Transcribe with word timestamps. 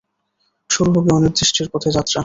শুরু 0.69 0.89
হবে 0.95 1.09
অনির্দিষ্টের 1.17 1.67
পথে 1.73 1.89
যাত্রা। 1.91 2.19